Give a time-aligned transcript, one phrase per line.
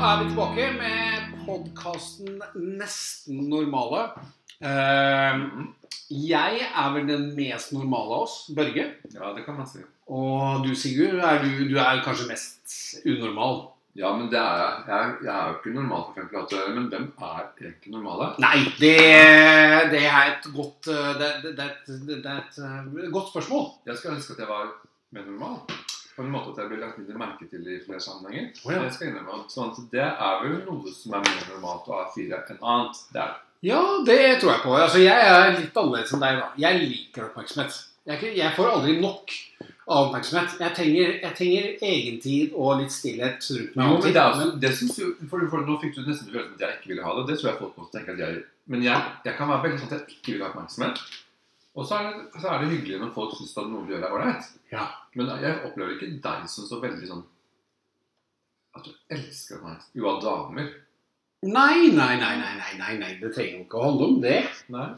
[0.00, 2.38] er vi tilbake med podkasten
[2.78, 4.02] Nesten normale.
[4.60, 5.42] Eh,
[6.10, 8.86] jeg er vel den mest normale av oss, Børge.
[9.14, 9.82] Ja, det kan man si.
[10.10, 13.68] Og du, Sigurd, er du, du er kanskje mest unormal.
[13.98, 14.74] Ja, men det er jeg.
[14.86, 18.28] Jeg, jeg er jo ikke normal for 58 år, men hvem er egentlig normale?
[18.42, 18.94] Nei, det,
[19.92, 23.32] det er et godt eh, det, det, det, er et- det er et eh, godt
[23.34, 23.66] spørsmål.
[23.90, 24.70] Jeg skulle ønske at jeg var
[25.16, 25.79] mer normal.
[26.20, 28.50] På en måte at jeg blir lagt mindre merke til i flere sammenhenger.
[28.66, 28.82] Oh, ja.
[28.84, 29.46] Det skal jeg innrømme.
[29.48, 32.98] Sånn at det er vel noe som er mer normalt å ha fire enn annet.
[33.14, 33.46] Det er det.
[33.70, 34.74] Ja, det tror jeg på.
[34.76, 36.42] Altså, jeg er litt annerledes enn deg.
[36.42, 36.50] da.
[36.60, 37.78] Jeg liker oppmerksomhet.
[38.10, 39.32] Jeg, jeg får aldri nok
[39.86, 40.58] av oppmerksomhet.
[40.60, 43.88] Jeg trenger, jeg trenger egentid og litt stillhet rundt meg.
[43.88, 46.66] Jo, men det er det synes jo, for, for Nå fikk du nesten følelsen at
[46.66, 47.26] jeg ikke ville ha det.
[47.32, 49.88] Det tror jeg folk også tenker at jeg Men jeg, jeg kan være veldig sånn
[49.90, 51.04] at jeg ikke vil ha oppmerksomhet.
[51.78, 54.06] Og så er, det, så er det hyggelig når folk syns at noe du gjør,
[54.06, 54.48] er ålreit.
[54.72, 54.86] Ja.
[55.14, 57.26] Men jeg opplever ikke deg som så veldig sånn
[58.78, 59.82] At du elsker meg.
[59.98, 60.70] Jo, av damer.
[61.40, 64.42] Nei, nei, nei, nei, nei, nei, det trenger jo ikke å handle om det.
[64.74, 64.90] Nei.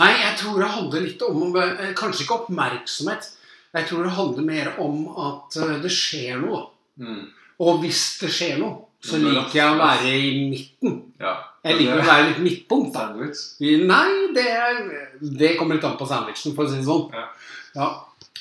[0.00, 3.28] Nei, jeg tror det handler litt om eh, Kanskje ikke oppmerksomhet.
[3.76, 6.64] Jeg tror det handler mer om at eh, det skjer noe.
[7.02, 7.26] Mm.
[7.66, 10.98] Og hvis det skjer noe, så er liker jeg å være i midten.
[11.20, 11.36] Ja.
[11.62, 12.92] Jeg liker å være litt midtpunkt.
[12.94, 13.08] da.
[13.12, 17.04] Nei, det, er- det kommer litt an på sandwichen, for å si det sånn.
[17.14, 17.28] Ja.
[17.76, 17.90] Ja.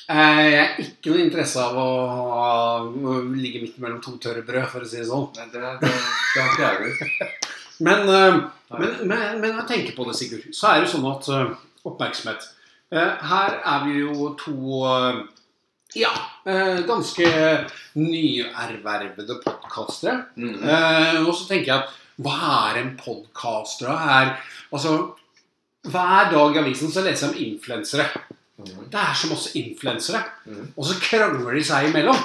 [0.09, 4.41] Eh, Jeg er ikke noe interesse av å, ha- å ligge midt mellom to tørre
[4.47, 5.27] brød, for å si det sånn.
[5.37, 5.91] Nei, det, det,
[6.35, 7.29] det har ikke jeg.
[7.85, 8.35] Men, eh,
[8.77, 11.53] men, men, men jeg tenker på det, Sigurd, så er det sånn at eh,
[11.89, 12.43] oppmerksomhet
[12.93, 14.53] Her er vi jo to
[15.97, 16.11] ja,
[16.85, 17.25] ganske
[17.95, 20.13] nyervervede podkastere.
[20.37, 20.53] Mm.
[20.61, 21.25] -hmm.
[21.27, 21.89] og så tenker jeg at
[22.21, 23.89] hva er en podkaster?
[23.91, 24.35] Er,
[24.71, 24.97] altså,
[25.87, 28.07] hver dag i avisen så leser jeg om influensere.
[28.61, 28.85] Mm.
[28.91, 30.21] Det er så masse influensere.
[30.45, 30.69] Mm.
[30.75, 32.21] Og så krangler de seg imellom.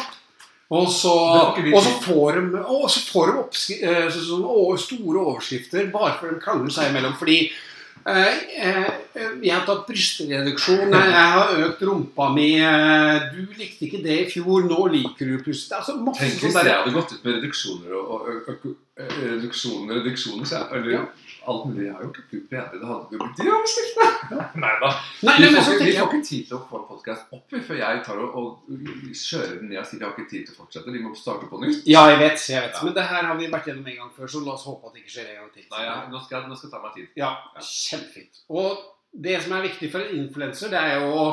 [0.76, 1.12] Og så,
[1.54, 5.92] og så får de, og så får de oppskri, så, så, sånn, å, store overskrifter
[5.92, 7.14] bare for de krangler seg imellom.
[7.20, 7.74] Fordi eh, eh,
[8.06, 12.52] jeg har tatt brystreduksjon, jeg har økt rumpa mi.
[12.62, 16.68] Eh, Du likte ikke det i fjor, nå liker du plutselig altså Tenk hvis sånn
[16.68, 18.66] jeg hadde gått ut med reduksjoner og, og, og,
[19.02, 21.04] og reduksjoner, reduksjoner så jeg, eller Ja.
[21.52, 21.84] Alt mulig.
[21.86, 22.80] Jeg har jo ikke blitt bedre.
[22.80, 24.46] Det hadde jo blitt de overskriftene.
[24.64, 24.90] Nei da.
[25.28, 28.02] Nei, Vi får, ikke, vi får ikke tid til å få podkast opp før jeg
[28.06, 28.74] tar og, og
[29.22, 30.94] kjører den ned og sier jeg har ikke tid til å fortsette.
[30.96, 31.86] Vi må starte på nytt.
[31.90, 32.44] Ja, jeg vet.
[32.50, 32.84] jeg vet Ja.
[32.88, 34.94] Men det her har vi vært gjennom en gang før, så la oss håpe at
[34.98, 35.66] det ikke skjer en gang til.
[35.72, 35.96] Nei, ja.
[36.12, 37.08] nå, skal nå skal jeg ta meg tid.
[37.22, 37.64] Ja, Ja.
[37.70, 38.42] kjempefint.
[38.50, 38.84] Og
[39.26, 41.26] det som er viktig for en influenser, det er jo å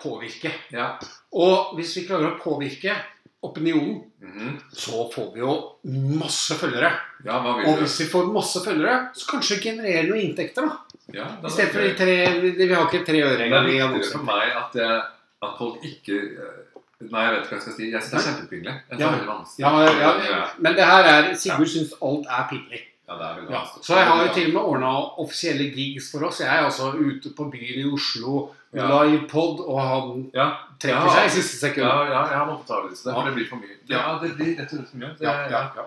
[0.00, 0.50] påvirke.
[0.74, 0.94] Ja.
[1.38, 2.96] Og hvis vi klarer å påvirke
[3.50, 4.54] opinionen, Mhm.
[4.72, 5.54] så får vi jo
[6.18, 6.90] masse følgere.
[7.24, 7.38] ja,
[7.68, 10.78] Og hvis vi får masse følgere, så kanskje genererer noen inntekter, da.
[11.12, 12.14] Ja, da I stedet for de tre
[12.56, 15.02] Vi har ikke tre øre er Det er viktigere for meg at, jeg,
[15.42, 16.62] at folk ikke eh,
[17.10, 17.90] Nei, jeg vet ikke hva jeg skal si.
[17.90, 18.74] Jeg syns det er kjempepinlig.
[19.58, 22.80] Ja, ja, ja, men det her er Sigurd syns alt er pinlig.
[23.06, 23.60] Ja, det er Ja.
[23.82, 26.40] Så jeg har jo til og med ordna offisielle gigs for oss.
[26.40, 29.02] Jeg er altså ute på byen i Oslo, Ja.
[29.04, 30.48] livepod, og han Ja,
[30.80, 31.14] trekker Ja.
[31.14, 31.86] seg i siste sekund.
[31.86, 33.12] ja, ja, jeg har en det, Ja.
[33.14, 33.76] for det blir for mye.
[33.88, 35.16] Ja, det blir rett og slett for mye.
[35.20, 35.84] Ja, ja, ja.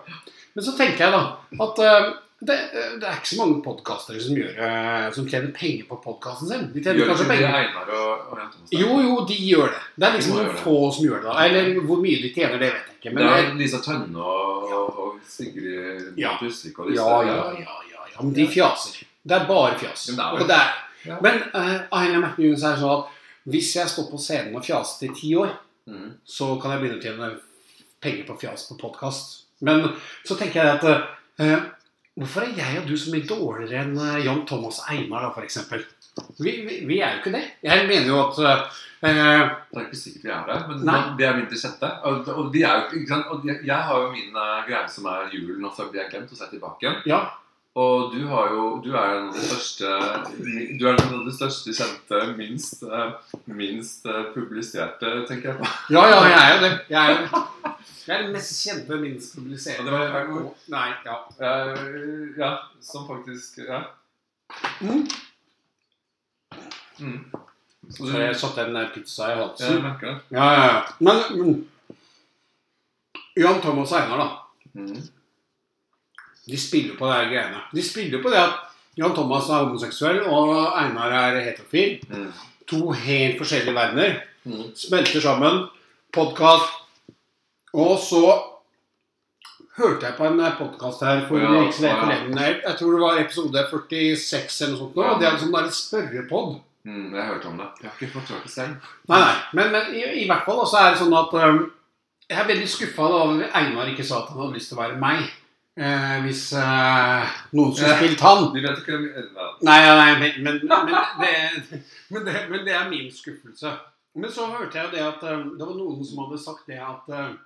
[0.54, 2.54] Men så tenker jeg da at uh, det,
[3.00, 6.72] det er ikke så mange podkastere som, eh, som tjener penger på podkasten sin.
[6.72, 8.38] De tjener Gjør kanskje penger Einar og, og?
[8.70, 9.80] Jo, jo, de gjør det.
[9.98, 10.94] Det er liksom De noen få det.
[10.94, 11.34] som gjør det.
[11.44, 13.14] Eller hvor mye de tjener, det vet jeg ikke.
[13.14, 16.36] Men det er Lisa Tønne og, og, og Sigrid Ja.
[16.38, 16.70] Og disse.
[16.94, 18.22] ja, ja, ja, ja, ja.
[18.22, 19.02] Men de fjaser.
[19.28, 20.08] Det er bare fjas.
[20.18, 20.70] Og det er,
[21.08, 21.18] Ja.
[21.24, 23.16] men uh, Aina McNews er sånn at
[23.48, 25.54] hvis jeg står på scenen og fjaser i ti år,
[25.88, 26.08] mm.
[26.28, 27.30] så kan jeg begynne å tjene
[28.04, 29.38] penger på fjas på podkast.
[29.64, 29.86] Men
[30.26, 30.88] så tenker jeg at
[31.42, 31.74] uh,
[32.18, 35.60] Hvorfor er jeg og du så mye dårligere enn eh, Jan Thomas Einar, da, f.eks.?
[36.42, 37.44] Vi, vi, vi er jo ikke det.
[37.62, 40.96] Jeg mener jo at uh, Det er ikke sikkert vi er det, men Nei.
[41.20, 41.92] det er min til sjette.
[42.10, 44.34] Og, og, de er jo, og jeg, jeg har jo min
[44.66, 46.98] greie som er julen, og så blir jeg glemt, og sett tilbake igjen.
[47.06, 47.20] Ja.
[47.74, 49.90] Og du har jo Du er en av de største
[50.78, 53.12] Du er en av de største kjente, minst, eh,
[53.46, 55.68] minst eh, publiserte, tenker jeg på.
[55.94, 56.72] Ja, ja, jeg er jo det.
[56.88, 57.72] Jeg er, jo
[58.08, 60.66] jeg er den mest kjente, minst publiserte Og det var feil ord.
[60.72, 61.18] Nei, ja.
[61.38, 63.82] Uh, ja, som faktisk Ja.
[64.80, 65.04] Mm.
[66.98, 67.18] Mm.
[67.90, 69.84] Så du, jeg satte en der pizza i jeg halsen.
[70.00, 70.14] det.
[70.32, 70.80] Ja, ja, ja.
[70.98, 71.68] Men mm,
[73.38, 74.28] Jan Thomas Einar, da.
[74.74, 75.02] Mm.
[76.48, 77.62] De spiller på de greiene.
[77.74, 78.64] De spiller på det at
[78.98, 81.98] Jan Thomas er homoseksuell, og Einar er heterofil.
[82.10, 82.30] Mm.
[82.68, 84.20] To helt forskjellige verdener.
[84.44, 84.70] Mm.
[84.76, 85.66] Smelter sammen.
[86.12, 86.72] Podkast.
[87.76, 88.22] Og så
[89.78, 92.46] hørte jeg på en podkast her for Ja, ikke så lenge.
[92.66, 94.96] Jeg tror det var episode 46 eller noe sånt.
[94.96, 95.10] Ja.
[95.12, 96.54] og Det er sånn der spørrepod.
[96.88, 97.68] Mm, jeg hørte om det.
[97.82, 98.88] Jeg har ikke fått hørt det selv.
[99.10, 99.34] Nei, nei.
[99.52, 101.60] Men, men i, i hvert fall så er det sånn at um,
[102.28, 104.98] jeg er veldig skuffa over Einar ikke sa at han hadde lyst til å være
[105.00, 105.28] meg.
[105.78, 108.48] Eh, hvis eh, noen skulle spilt han.
[108.54, 109.28] De vet ikke hvem.
[109.66, 110.58] Nei, ja, nei men, men,
[111.22, 111.34] det,
[112.12, 113.76] men, det, men det er min skuffelse.
[114.18, 117.12] Men så hørte jeg det at eh, det var noen som hadde sagt det at
[117.14, 117.36] eh,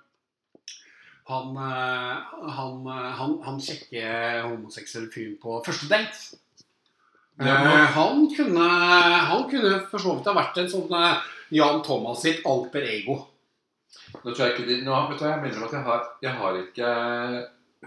[1.29, 2.87] han, eh, han,
[3.19, 4.07] han, han kjekke
[4.47, 6.39] homoseksuelle fyren på første date
[7.39, 7.55] Ja,
[7.95, 8.65] Han kunne
[9.29, 10.91] Han kunne for så vidt ha vært en sånn
[11.53, 13.15] Jan Thomas sitt alper ego.
[14.23, 16.57] Nå tror jeg ikke de, nå, vet du jeg mener at jeg har, jeg har
[16.57, 16.93] ikke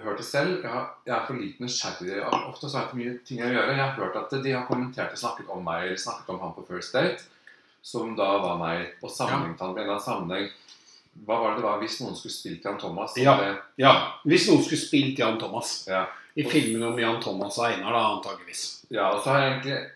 [0.03, 0.63] hørt det selv.
[0.63, 2.19] Jeg, har, jeg er for lite nysgjerrig.
[2.49, 3.73] Ofte så har jeg for mye ting å gjøre.
[3.77, 6.53] Jeg har hørt at de har kommentert og snakket om meg, eller snakket om han
[6.57, 7.25] på First Date,
[7.83, 10.49] som da var meg, og sammenlignet han med en eller annen sammenheng.
[11.27, 13.15] Hva var det det var hvis noen skulle spilt Jan Thomas?
[13.17, 13.37] Ja.
[13.41, 13.93] Det- Ja,
[14.27, 15.85] Hvis noen skulle spilt Jan Thomas.
[15.89, 16.07] ja.
[16.37, 18.85] I filmen om Jan Thomas og Einar, da, antageligvis.
[18.91, 19.91] ja, og så har jeg egentlig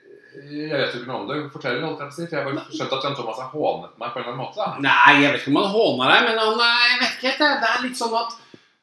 [0.51, 1.53] Jeg vet jo ikke noe om det.
[1.53, 3.49] Fortell, holdt jeg på å si, for jeg har bare skjønt at Jan Thomas har
[3.51, 4.57] hånet meg på en eller annen måte.
[4.57, 4.77] da.
[4.79, 7.61] Nei, jeg vet ikke om han håner deg, men han er- Jeg vet ikke helt.
[7.61, 7.69] det.
[7.75, 8.33] Er litt sånn at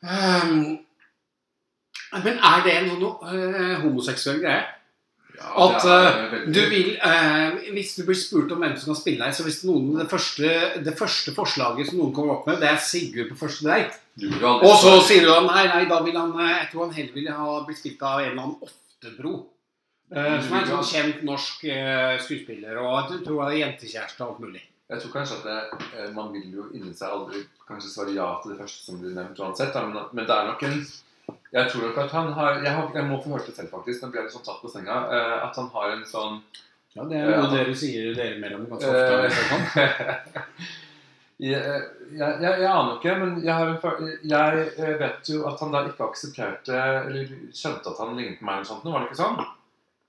[0.03, 0.79] øhm,
[2.13, 3.05] Men er det en sånn
[3.35, 4.63] øh, homoseksuell greie?
[5.37, 9.21] Ja, At veldig- du vil øh, Hvis du blir spurt om hvem som kan spille
[9.25, 10.49] deg, så hvis noen det første,
[10.85, 14.25] det første forslaget som noen kommer opp med, det er Sigurd på første date, Du
[14.47, 17.35] og så sier du at nei, nei, da vil han Jeg tror han heller ville
[17.37, 19.35] ha blitt spilt av en eller annen Oftebro.
[20.15, 21.67] øh, som er en sånn kjent norsk
[22.23, 24.63] skuespiller, og jeg tror han er jentekjæreste og alt mulig.
[24.89, 28.27] Jeg tror kanskje at det, eh, man vil jo inni seg aldri kanskje svare ja
[28.41, 29.75] til det første som blir nevnt uansett.
[29.75, 30.77] Men, men det er nok en
[31.57, 34.03] Jeg tror nok at han har Jeg, har, jeg må få hørt det selv, faktisk.
[34.03, 35.03] Nå blir jeg litt sånn tatt på senga.
[35.13, 36.41] eh, at han har en sånn
[36.97, 40.43] Ja, det er jo uh, dere sier dere mellom ganske ofte.
[41.37, 45.43] Eh, hvis jeg jeg, jeg, aner ikke, men jeg, har en, jeg eh, vet jo
[45.45, 48.89] at han da ikke aksepterte Eller skjønte at han lignet på meg, eller sånt, nå,
[48.89, 49.43] var det ikke sånn?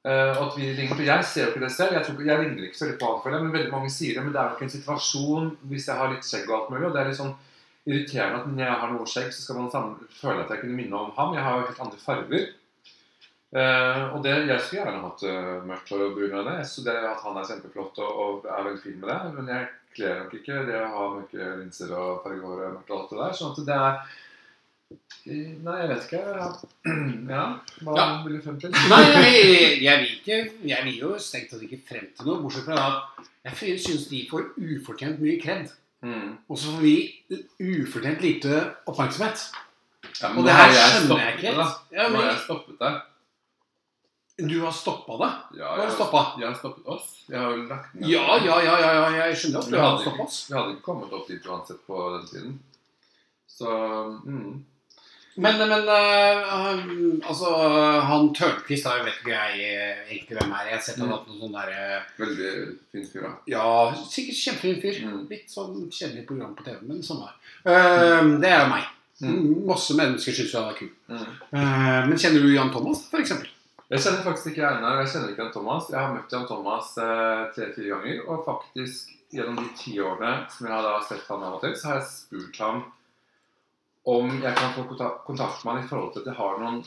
[0.09, 1.99] Uh, at vi ligner på Jeg ser jo ikke det selv.
[1.99, 4.17] Jeg, tror, jeg ligner ikke så veldig på han, føler jeg, men veldig mange sier
[4.17, 4.23] det.
[4.25, 6.87] Men det er nok en situasjon hvis jeg har litt skjegg og alt mulig.
[6.89, 7.35] Og det er litt sånn
[7.89, 10.79] irriterende at når jeg har noe skjegg, så skal man sammen, føle at jeg kunne
[10.79, 11.35] minne om ham.
[11.37, 12.47] Jeg har jo helt andre farger.
[13.49, 16.59] Uh, og det, jeg skulle gjerne hatt uh, mørkt hår og brun øyne.
[16.59, 19.21] Jeg så det at han er kjempeflott og, og er veldig fin med det.
[19.39, 22.99] Men jeg kler nok ikke det å ha mørke linser og fargehår og mørkt og
[22.99, 23.39] alt det der.
[23.39, 23.89] Sånn at det er
[25.33, 26.23] eh, Nei, jeg vet ikke.
[26.29, 26.51] Ja,
[27.35, 27.47] ja
[27.89, 28.07] hva Ja.
[28.27, 28.77] vil du frem til?
[28.93, 30.39] Nei, jeg, jeg, vil ikke,
[30.75, 34.27] jeg vil jo strengt tatt ikke frem til noe, bortsett fra at jeg syns de
[34.29, 35.73] får ufortjent mye kred.
[36.03, 36.39] Mm.
[36.49, 36.97] Og så får vi
[37.59, 39.49] ufortjent lite oppmerksomhet.
[40.21, 41.79] Ja, men Og det her skjønner jeg ikke helt.
[41.93, 42.93] Ja, Nå har jeg stoppet det.
[44.49, 45.31] du har stoppa det?
[45.59, 46.23] Ja, jeg stoppa?
[46.39, 47.11] Jeg har stoppet oss.
[47.29, 50.27] Jeg har lagt ned Ja, ja, ja, ja, ja, jeg skjønner at du har stoppa
[50.29, 50.41] oss.
[50.49, 52.59] vi hadde ikke kommet opp dit uansett på den tiden.
[53.49, 53.75] Så
[54.25, 54.65] mm.
[55.39, 57.51] Men, men uh, altså,
[58.09, 60.71] han Tørnquist jo vet ikke jeg eh, egentlig hvem er.
[60.71, 61.13] Jeg har sett han Mm.
[61.15, 62.53] hatt noen sånne derre Veldig
[62.93, 63.31] fin fyr, da.
[63.53, 63.67] Ja,
[64.11, 64.99] sikkert kjempefin fyr.
[65.07, 65.21] Mm.
[65.31, 67.31] Litt sånn kjedelig program på TV, men samme.
[67.63, 68.89] Uh, det er meg.
[69.23, 69.63] Mm.
[69.67, 70.91] Masse mennesker syns han er kul.
[71.11, 71.31] Mm.
[71.55, 73.55] Uh, men kjenner du Jan Thomas, eksempel?
[73.89, 75.87] Jeg kjenner faktisk ikke Einar, jeg kjenner ikke Jan Thomas.
[75.89, 80.67] Jeg har møtt Jan Thomas eh, tre-fire ganger, og faktisk gjennom de ti årene som
[80.69, 82.83] jeg har sett han av og til, så har jeg spurt ham
[84.05, 84.85] om jeg kan få
[85.27, 86.83] kontakt med han i forhold til at jeg har noen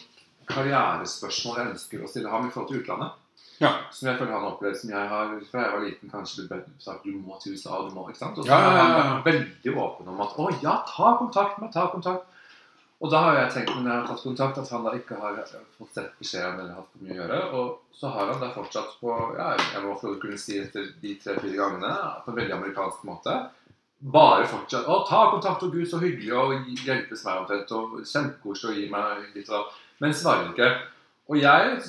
[0.52, 3.18] karrierespørsmål jeg ønsker å stille ham i forhold til utlandet.
[3.62, 3.76] Ja.
[3.94, 6.70] Som jeg føler han har opplevd som jeg har fra jeg var liten kanskje blitt
[6.82, 8.40] sagt du må til USA, du må, ikke sant?
[8.40, 11.62] Og så Ja, ja, ja, er han veldig åpen om at å ja, ta kontakt
[11.62, 12.26] med, ta kontakt.
[13.02, 15.38] Og da har jeg tenkt når jeg har tatt kontakt at han da ikke har
[15.78, 17.40] fått sett beskjeden eller hatt for mye å gjøre.
[17.58, 21.58] Og så har han da fortsatt på ja, jeg må kunne si etter de tre-fire
[21.58, 21.96] gangene
[22.26, 23.38] på en veldig amerikansk måte
[24.02, 27.74] bare fortsatt å ta kontakt og Gud, så hyggelig og hjelpes meg omtrent.
[27.78, 29.70] Og kjempekoselig å gi meg litt av
[30.02, 30.70] Men svarer ikke.
[31.30, 31.82] Og jeg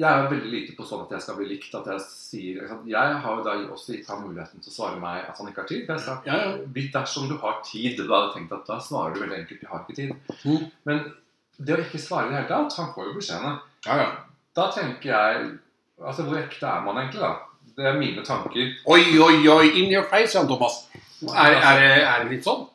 [0.00, 1.74] jeg er veldig lite på sånn at jeg skal bli likt.
[1.74, 2.68] at Jeg sier.
[2.88, 5.64] Jeg har jo da også gitt ham muligheten til å svare meg at han ikke
[5.64, 5.88] har tid.
[5.88, 6.52] Jeg sa, Ja, ja.
[6.94, 9.70] Dersom du har tid Da hadde jeg tenkt at da svarer du veldig enkelt 'jeg
[9.70, 10.16] har ikke tid'.
[10.44, 10.70] Mm.
[10.84, 11.12] Men
[11.58, 13.60] det å ikke svare i det hele tatt Han får jo beskjedene.
[13.86, 14.10] Ja, ja.
[14.54, 15.58] Da tenker jeg
[16.00, 17.36] Altså, hvor ekte er man egentlig, da?
[17.76, 18.72] Det er mine tanker.
[18.86, 20.89] Oi, oi, oi, in your face, Jan Thomas.
[21.28, 22.66] Er, er, det- er det litt sånn?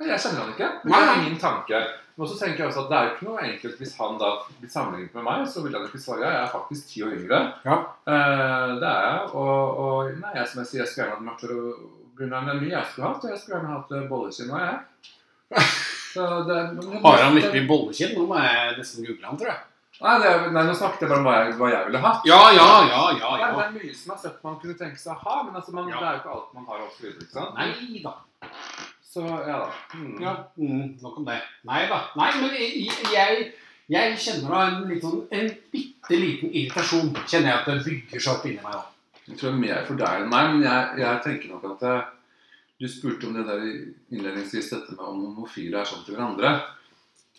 [0.00, 0.70] Nei, jeg kjenner han ikke.
[0.84, 1.82] Det er min tanke.
[2.16, 4.28] Men så tenker jeg også at det er jo ikke noe enkelt hvis han da
[4.60, 6.22] blir sammenlignet med meg, så vil han ikke svare.
[6.28, 7.40] Jeg er faktisk ti år yngre.
[7.66, 7.76] Ja.
[8.06, 9.20] Uh, det er jeg.
[9.34, 11.80] Og, og nei, jeg, som jeg sier, jeg skulle gjerne hatt mørkt hår og
[12.18, 12.44] brun øyne.
[12.46, 13.24] Det er mye jeg skulle hatt.
[13.24, 14.78] og Jeg skulle gjerne hatt bollekinn bolleskinn òg, jeg.
[16.14, 18.12] Det, men- Har han virkelig bollekinn?
[18.18, 19.62] Nå må jeg nesten google han, tror jeg.
[20.04, 22.26] Nei, det, nei, nå snakket jeg bare om hva jeg, hva jeg ville hatt.
[22.28, 23.28] Ja, ja, ja, ja.
[23.40, 23.46] ja.
[23.56, 25.88] det er mye som er sett man kunne tenke seg å ha, men altså, man,
[25.88, 26.00] Ja.
[26.02, 27.54] det er jo ikke alt man har og så videre, ikke sant?
[27.56, 28.12] Nei da.
[29.14, 29.68] Så ja da.
[29.94, 30.16] Mm.
[30.20, 31.38] Ja, mm, nok om det.
[31.70, 32.00] Nei da.
[32.20, 33.46] Nei, men jeg, jeg,
[33.94, 37.12] jeg kjenner da en, litt sånn, en bitte liten irritasjon.
[37.24, 38.76] Kjenner jeg at det bygger seg opp inni meg.
[38.76, 39.22] da.
[39.24, 41.88] Jeg tror det er mer for deg enn meg, men jeg, jeg tenker nok at
[41.88, 42.04] jeg,
[42.82, 43.60] Du spurte om det der
[44.10, 46.50] innledningsvis, dette med om homofile er sånn til hverandre.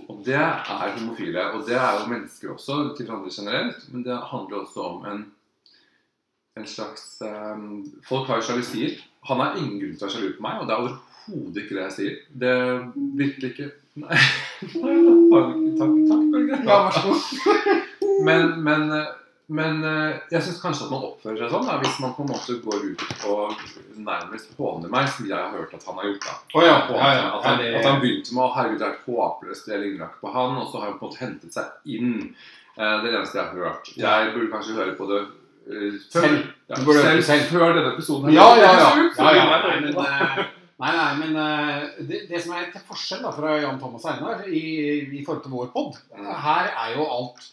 [0.04, 1.44] Og det er homofile.
[1.56, 3.88] Og det er jo mennesker også, til andre generelt.
[3.94, 5.26] Men det handler også om en,
[6.60, 9.00] en slags um, Folk har jo sjalusier.
[9.30, 11.78] Han har ingen grunn til å være sjalu på meg, og det er overhodet ikke
[11.78, 12.22] det jeg sier.
[12.44, 12.54] Det
[13.22, 14.18] virkelig ikke Nei,
[14.84, 14.96] Nei
[15.80, 16.58] takk, takk, Børge.
[16.68, 17.22] Ja, vær så god.
[18.28, 18.92] Men, men,
[19.48, 22.32] men eh, jeg syns kanskje at man oppfører seg sånn da, hvis man på en
[22.32, 23.60] måte går ut og
[24.08, 26.26] nærmest håner meg, som jeg har hørt at han har gjort.
[26.26, 26.36] da.
[26.56, 26.76] Oh, ja.
[26.80, 27.28] At ja, han, ja.
[27.30, 30.34] at, han, at han begynte med å herregud, det er håpløst, jeg ligner ikke på
[30.34, 32.16] han, og så har han på en måte hentet seg inn.
[32.26, 33.92] Eh, det er det eneste jeg har hørt.
[34.02, 36.90] Jeg burde kanskje høre på det eh, før, Selv.
[36.90, 37.50] selv, selv.
[37.54, 38.34] før denne episoden.
[38.34, 40.50] Ja, ja, ja.
[40.76, 41.38] Nei, nei, men
[42.10, 44.66] det, det som er til forskjell da, fra Jan Thomas og Einar i,
[45.06, 47.46] i forhold til vår pod, her er jo alt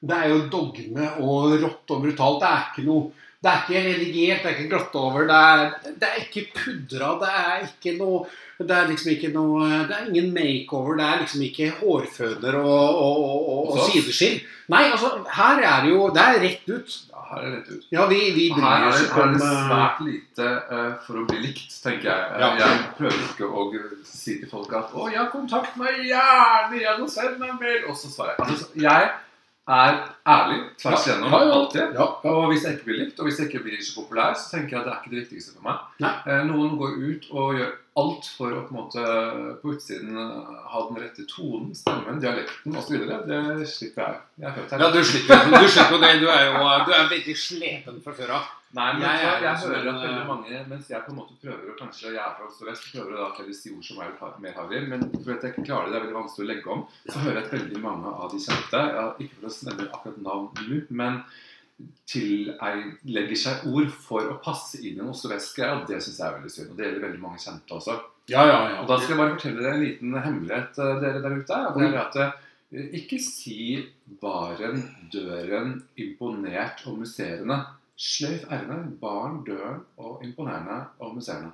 [0.00, 2.40] Det er jo dogme og rått og brutalt.
[2.40, 5.60] Det er ikke noe det er ikke redigert, det er ikke glatt over, det er,
[5.96, 8.26] det er ikke pudra, det er ikke noe
[8.60, 12.98] det er liksom ikke noe Det er ingen makeover, det er liksom ikke hårføner og,
[13.04, 13.86] og, og, og, oss?
[13.88, 14.42] sideskill.
[14.68, 16.98] Nei, altså, her er det jo Det er rett ut.
[17.08, 17.86] Ja, her er det rett ut.
[17.96, 21.22] Ja, vi, vi Her er oss ikke her er det eh, svært lite uh, for
[21.22, 22.28] å bli likt, tenker jeg.
[22.28, 22.52] Eh, Ja.
[22.60, 23.66] Jeg prøver ikke å
[24.04, 27.88] si til folk at 'Å ja, kontakt meg gjerne igjen og send meg en mail',
[27.88, 28.50] og så svarer jeg.
[28.50, 29.10] Altså, jeg
[29.68, 31.52] er ærlig tvers igjennom ja, ja.
[31.58, 31.80] alltid.
[31.80, 32.32] Ja, ja.
[32.32, 34.76] Og hvis jeg ikke blir likt, og hvis jeg ikke blir så populær, så tenker
[34.76, 36.08] jeg at det er ikke det viktigste for meg.
[36.08, 39.02] Eh, Noen går ut og gjør alt for å på en måte
[39.62, 43.02] på utsiden eh, ha den rette tonen, stemmen, dialekten osv.
[43.26, 44.22] Det slipper jeg.
[44.38, 44.84] Jeg er født her.
[44.84, 46.14] Ja, du slipper, du slipper det.
[46.22, 48.48] Du er jo du er veldig slepen fra før av.
[48.70, 51.34] Nei, men Jeg jeg, jeg, hører at veldig eh, mange Mens jeg på en måte
[51.42, 54.12] prøver å kanskje Jeg er fra Oslo vest, prøver å da si ord som er
[54.44, 56.70] mer harry, men for at jeg ikke klarer det, det er veldig vanskelig å legge
[56.76, 58.82] om, så hører jeg at veldig mange av de kjente
[59.24, 61.18] Ikke for å nevne akkurat navn nå, men
[62.10, 66.26] tillegger seg ord for å passe inn i en Oslo vest-greie, og det syns jeg
[66.26, 66.70] er veldig synd.
[66.72, 67.96] Og det gjelder veldig mange kjente også.
[68.30, 68.78] Ja, ja, ja.
[68.82, 71.60] Og da skal jeg bare fortelle dere en liten hemmelighet, eh, dere der ute.
[71.70, 73.60] Og det er at eh, ikke si
[74.22, 74.82] baren,
[75.12, 77.60] døren, imponert og musserende.
[78.00, 81.52] Sløyf r-ene, baren, døren og imponerende og musserende.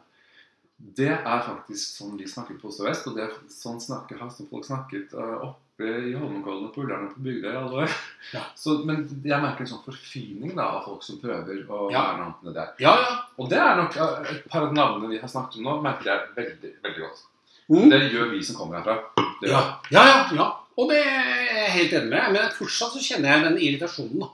[0.77, 4.33] Det er faktisk sånn de snakker på Oslo vest, og det er sånn snakker, har
[4.37, 7.95] folk snakket eh, oppe i Holmenkollen og på Ullern og på Bygdøy alle år.
[8.33, 8.41] Ja.
[8.57, 12.05] Så, men jeg merker en sånn forfining da, av folk som prøver å Ja.
[12.15, 12.71] annet enn det der.
[12.81, 13.17] ja, ja.
[13.37, 16.09] Og det er nok eh, et par av navnene vi har snakket om nå, merker
[16.13, 17.21] jeg veldig, veldig godt.
[17.69, 17.91] Mm.
[17.93, 19.27] Det gjør vi som kommer herfra.
[19.45, 19.61] Ja.
[19.91, 20.49] Ja, ja, ja.
[20.79, 22.33] Og det er jeg helt enig med.
[22.33, 24.21] Men fortsatt så kjenner jeg den irritasjonen.
[24.25, 24.33] da.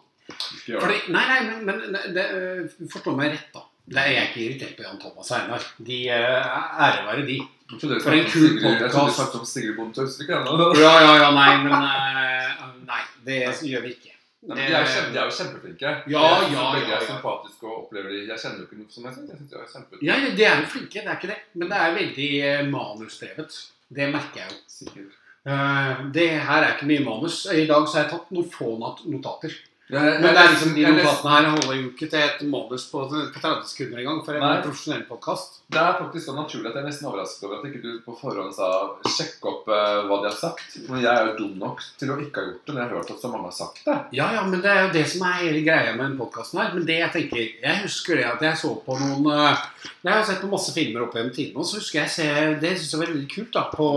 [0.78, 3.64] Fordi, nei, nei, men, men det, øh, forstå meg rett, da.
[3.86, 5.64] Det er ikke irritert på Jan Thomas og Einar.
[5.86, 7.38] De øh, ære være de.
[7.72, 8.94] Jeg For en kul podkast.
[8.94, 10.68] Jeg om Sigrid Bonde Tønsvik ennå.
[10.78, 14.12] Ja, ja, ja, nei, men øh, Nei, det gjør vi ikke.
[14.42, 15.90] Nei, De er kjempe- de er jo kjempeflinke.
[16.14, 18.78] Ja, Jeg synes ja, Begge ja, er sympatiske og opplever de Jeg kjenner jo ikke
[18.82, 19.12] noe som jeg.
[19.30, 20.06] Jeg synes de er kjempeflinke.
[20.10, 21.40] Ja, ja, de er jo flinke, det er ikke det.
[21.54, 23.58] Men det er veldig øh, manusdrevet.
[23.98, 24.58] Det merker jeg jo.
[24.78, 25.18] Sikkert.
[25.42, 27.36] Uh, det her er ikke mye manus.
[27.50, 29.54] I dag så har jeg tatt noen få not- notater.
[29.92, 33.40] Men det er liksom de notatene her holder jo ikke til et manus på, på
[33.42, 34.62] 30 sekunder engang for en Nei.
[34.64, 35.58] profesjonell podkast.
[35.72, 38.14] Det er faktisk så naturlig at jeg er nesten overrasket over at ikke du på
[38.16, 38.70] forhånd sa
[39.04, 40.78] 'sjekk opp uh, hva de har sagt'.
[40.86, 42.96] Men jeg er jo dum nok til å ikke ha gjort det når jeg har
[42.96, 43.98] hørt at så mange har sagt det.
[44.16, 46.72] Ja, ja, men det er jo det som er hele greia med den podkasten her.
[46.72, 49.60] Men det jeg tenker Jeg husker det at jeg så på noen uh,
[50.00, 52.30] Jeg har sett på masse filmer opp gjennom tidene, og så husker jeg se,
[52.64, 53.52] Det syns jeg var veldig kult.
[53.52, 53.92] da på,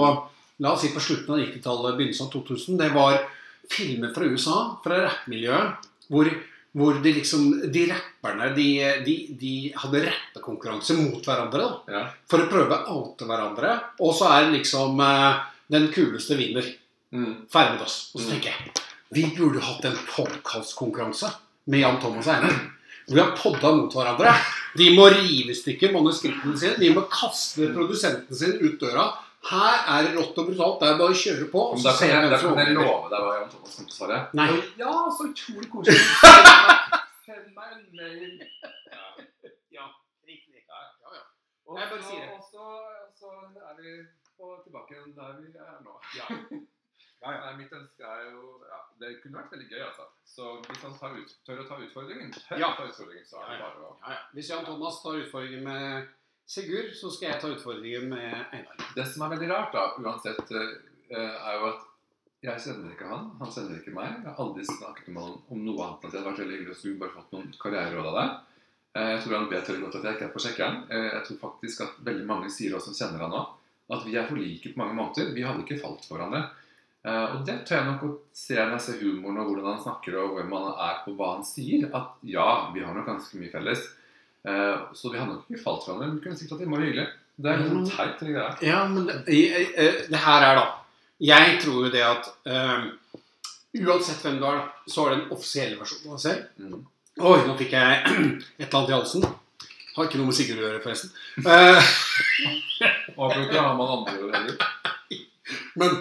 [0.60, 2.78] La oss si på slutten av 90-tallet, begynnelsen av 2000.
[2.84, 3.24] Det var
[3.72, 6.30] filmer fra USA, fra rappmiljøet, hvor,
[6.76, 8.68] hvor de liksom De rapperne de,
[9.06, 11.66] de, de hadde rappekonkurranse mot hverandre.
[11.88, 12.04] da Ja.
[12.30, 13.76] For å prøve å oute hverandre.
[14.00, 15.40] Og så er liksom eh,
[15.72, 16.66] Den kuleste vinner.
[17.16, 17.46] Mm.
[17.50, 18.12] Ferdig med oss.
[18.16, 18.32] Og så Mm.
[18.36, 18.82] tenker jeg
[19.16, 19.96] vi burde hatt en
[20.50, 21.30] podkastkonkurranse
[21.72, 22.26] med Jan Thomas.
[22.26, 24.34] Hvor vi har podda mot hverandre.
[24.76, 26.76] De må rive i stykker manuskriptene sine.
[26.82, 29.06] De må kaste produsenten sin ut døra.
[29.46, 30.80] Her er det rått og brutalt.
[30.82, 31.64] Det er bare å kjøre på.
[31.76, 33.96] Men Da kan jeg jeg, da kan jeg love deg hva Jan Thomas kommer til
[33.96, 34.20] å svare.
[34.40, 34.52] Nei.
[34.82, 36.02] Ja, så utrolig koselig.
[37.26, 38.34] Send meg- en mail.
[38.94, 39.06] Ja.
[39.78, 39.86] Ja,
[40.30, 40.64] riktig.
[40.70, 40.80] Ja.
[41.04, 41.24] Ja, ja.
[41.68, 42.32] Og Jeg bare sier det.
[42.38, 42.64] og så,
[43.20, 43.28] så
[43.70, 43.94] er vi
[44.38, 46.00] på, tilbake der vi er nå.
[46.18, 46.26] Ja.
[47.26, 47.54] Ja, ja.
[47.58, 50.04] Mitt ønske er jo ja, Det kunne vært veldig gøy, altså.
[50.30, 52.68] Så hvis han tar ut, tør å ta utfordringen, tør Ja.
[52.68, 53.70] å ta utfordringen, så er det Ja, ja.
[53.72, 54.20] bare å Ja, ja.
[54.36, 56.12] Hvis Jan Thomas tar utfordringen med
[56.46, 58.78] Sigurd, så skal jeg ta utfordringen med Einar.
[58.96, 61.86] Det som er veldig rart, da, uansett, eh, er jo at
[62.46, 64.12] jeg kjenner ikke han, han kjenner ikke meg.
[64.22, 66.58] Jeg har aldri snakket med han om noe annet enn at det hadde vært veldig
[66.60, 68.36] hyggelig å skulle bare fått noen karriereråd av deg.
[68.96, 70.78] Eh, Jeg tror han vet veldig godt at jeg ikke er på sjekkeren.
[70.92, 73.42] Eh, Jeg tror faktisk at veldig mange sier også som kjenner han nå,
[73.98, 75.34] at vi er for like på mange måter.
[75.34, 76.46] Vi hadde ikke falt for hverandre.
[77.06, 80.16] Og det tør jeg nok å se når jeg ser humoren og hvordan han snakker
[80.24, 81.84] og hvem han er på hva han sier.
[81.94, 83.84] At ja, vi har nok ganske mye felles.
[84.48, 86.08] Eh, Så vi hadde nok ikke falt hverandre.
[86.08, 87.08] Men vi kunne sikkert hatt innmari hyggelig.
[87.36, 88.52] Det er litt sånn teit, det greia.
[88.64, 90.66] Ja, men det, jeg, eh, det her er da
[91.20, 92.86] Jeg tror jo det at um,
[93.86, 96.42] uansett hvem du er, da, så er det en offisiell versjon av deg selv.
[96.60, 96.82] Mm.
[97.16, 98.00] Oi, nå fikk jeg
[98.60, 99.28] et eller annet i halsen.
[99.96, 101.12] Har ikke noe med Sigurd å gjøre, forresten.
[103.16, 104.58] Hva det har man andre å gjøre
[105.80, 105.94] men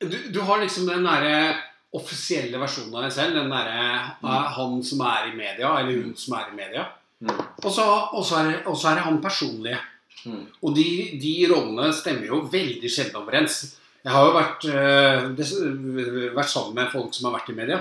[0.00, 1.56] du, du har liksom den derre
[1.96, 3.36] offisielle versjonen av deg selv.
[3.36, 3.82] Den derre
[4.22, 4.30] mm.
[4.56, 6.86] han som er i media, eller hun som er i media.
[7.20, 7.34] Mm.
[7.64, 7.84] Og så
[8.14, 9.78] og så er, det- og så er det han personlige.
[10.26, 10.44] Mm.
[10.62, 10.84] Og de,
[11.22, 13.76] de rollene stemmer jo veldig sjelden overens.
[14.04, 17.80] Jeg har jo vært, øh, vært sammen med folk som har vært i media.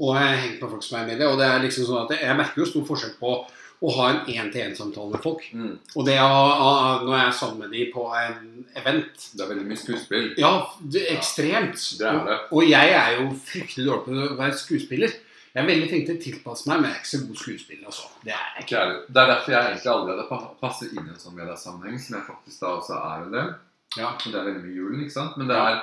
[0.00, 1.28] Og jeg har hengt med folk som er i media.
[1.30, 3.32] Og det er liksom sånn at jeg merker jo stor forskjell på
[3.78, 5.44] å ha en én-til-én-samtale med folk.
[5.54, 5.74] Mm.
[5.94, 9.50] Og det å, å- når jeg er sammen med de på en event Det er
[9.52, 10.32] veldig mye skuespill.
[10.40, 10.52] Ja,
[10.82, 11.76] det ekstremt.
[11.76, 11.98] ekstremt.
[12.00, 12.38] Det er det.
[12.50, 15.14] Og, og jeg er jo fryktelig dårlig på å være skuespiller.
[15.58, 17.86] Jeg er veldig flink til å tilpasse meg, men jeg er ikke så god skuespiller.
[17.90, 18.04] Altså.
[18.22, 18.82] Det er jeg ikke.
[19.08, 22.26] Det er derfor jeg egentlig aldri hadde passet inn i en sånn mediesammenheng, som jeg
[22.28, 23.48] faktisk da også er en del.
[23.96, 24.12] Ja.
[24.12, 25.40] Og det er veldig mye julen, ikke sant?
[25.40, 25.80] Men det er,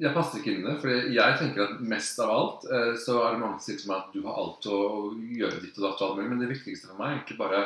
[0.00, 0.78] jeg passer ikke inn i det.
[0.80, 3.92] For jeg tenker at mest av alt eh, så er det mange som sier til
[3.92, 4.80] meg at du har alt å
[5.42, 6.30] gjøre ditt og datt og alt mulig.
[6.32, 7.64] Men det viktigste for meg er egentlig bare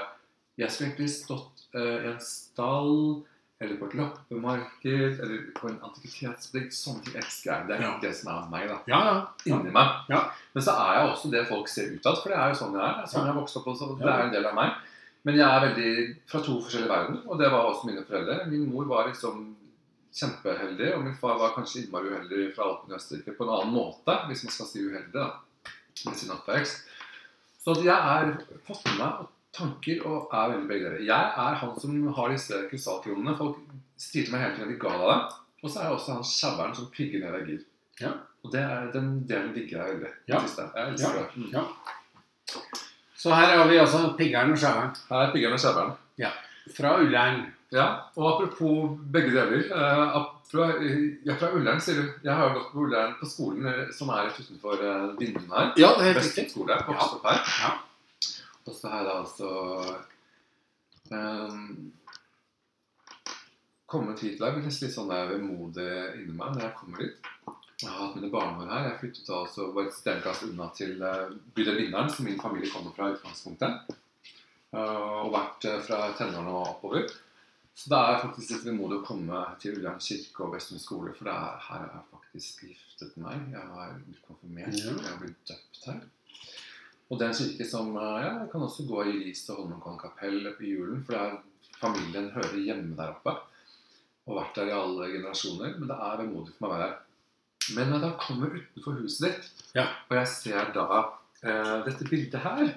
[0.58, 2.98] Jeg skulle egentlig stått eh, i en stall
[3.62, 6.72] eller på et loppemarked eller på en antikvitetsbutikk.
[6.74, 7.66] Sånne ting elsker jeg.
[7.68, 7.92] Det er Ja.
[8.02, 8.78] det som er meg, da.
[8.90, 9.26] Ja, ja.
[9.46, 9.88] Inni meg.
[10.10, 10.22] Ja.
[10.54, 12.82] Men så er jeg også det folk ser utad, for det er jo sånn jeg
[12.82, 13.02] er.
[13.02, 13.98] Er sånn jeg vokste opp også.
[13.98, 14.72] Det er en del av meg.
[15.24, 15.90] Men jeg er veldig
[16.26, 18.46] fra to forskjellige verdener, og det var også mine foreldre.
[18.50, 19.54] Min mor var liksom
[20.12, 23.72] kjempeheldig, og min far var kanskje innmari uheldig fra Alpen i Østerrike på en annen
[23.72, 25.28] måte, hvis man skal si uheldig, da,
[26.04, 26.82] med sin oppvekst.
[27.62, 28.34] Så jeg er
[28.66, 29.22] fått med meg
[29.56, 31.06] tanker og er veldig begge deler.
[31.06, 33.36] Jeg er han som har disse krystallkronene.
[33.38, 33.58] Folk
[34.00, 35.40] sier til meg hele tiden at de ga deg det.
[35.62, 37.64] Og så er jeg også han sjaueren som pigger ned gir.
[38.00, 38.12] Ja.
[38.42, 40.12] Og det er, den delen digger jeg veldig.
[40.30, 40.40] Ja.
[40.42, 41.26] Jeg elsker det.
[41.36, 41.50] Mm.
[41.52, 41.66] Ja.
[43.22, 45.92] Så her har vi altså piggeren og sjaueren Her er piggeren og sjabberen.
[46.76, 47.44] fra Ullern.
[47.72, 47.84] Ja,
[48.16, 49.62] og apropos begge deler.
[49.70, 50.16] Eh,
[50.50, 50.66] fra,
[51.24, 52.10] ja, fra Ullern, sier du.
[52.26, 55.70] Jeg har jo gått på Ullern på skolen som er rett utenfor eh, vinduene her.
[55.80, 56.50] Ja, det er helt riktig.
[56.50, 56.76] skole.
[56.82, 57.40] Opp her.
[57.62, 57.72] Ja.
[58.66, 59.48] Og så har jeg da altså
[61.10, 61.92] um,
[63.90, 64.54] kommet hit i dag.
[64.56, 67.32] med nesten litt sånn vemodig inni meg når jeg kommer hit.
[67.82, 68.86] Jeg har hatt mine barneår her.
[68.86, 72.70] Jeg flyttet da altså bare et stenkast unna til uh, bydel Vinneren, som min familie
[72.70, 73.98] kommer fra i utgangspunktet.
[74.72, 77.10] Eh, og vært eh, fra tenårene og oppover.
[77.76, 81.28] Så det er faktisk litt vemodig å komme til Ullern kirke og Vestmund skole, for
[81.28, 83.46] det er, her har jeg faktisk giftet meg.
[83.52, 84.76] Jeg har blitt konfirmert.
[84.76, 86.02] Jeg har blitt døpt her.
[87.12, 90.00] Og det er en kirke som eh, ja, kan også gå i Ris til Holmenkollen
[90.00, 91.34] kapell på julen, for er,
[91.76, 93.34] familien hører hjemme der oppe.
[94.24, 95.74] Og vært der i alle generasjoner.
[95.76, 97.00] Men det er vemodig for meg å være her.
[97.76, 99.84] Men når jeg da kommer utenfor huset ditt, Ja.
[100.08, 100.86] og jeg ser da
[101.42, 102.72] eh, dette bildet her,